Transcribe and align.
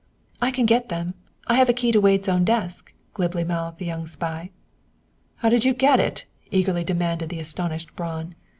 "I 0.41 0.49
can 0.49 0.65
get 0.65 0.89
them! 0.89 1.13
I 1.45 1.57
have 1.57 1.69
a 1.69 1.73
key 1.73 1.91
to 1.91 2.01
Wade's 2.01 2.27
own 2.27 2.43
desk," 2.43 2.91
glibly 3.13 3.43
mouthed 3.43 3.77
the 3.77 3.85
young 3.85 4.07
spy. 4.07 4.49
"How 5.35 5.49
did 5.49 5.63
you 5.63 5.75
get 5.75 5.99
it?" 5.99 6.25
eagerly 6.49 6.83
demanded 6.83 7.29
the 7.29 7.39
astonished 7.39 7.95
Braun. 7.95 8.33